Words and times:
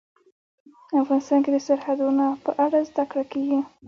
افغانستان 1.01 1.39
کې 1.43 1.51
د 1.53 1.57
سرحدونه 1.67 2.25
په 2.43 2.51
اړه 2.65 2.79
زده 2.89 3.03
کړه 3.09 3.23
کېږي. 3.31 3.59